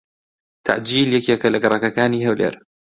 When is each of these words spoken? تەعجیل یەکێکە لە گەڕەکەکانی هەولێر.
تەعجیل 0.65 1.09
یەکێکە 1.17 1.47
لە 1.53 1.59
گەڕەکەکانی 1.63 2.25
هەولێر. 2.27 2.55